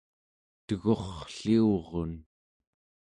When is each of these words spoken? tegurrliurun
tegurrliurun 0.65 2.13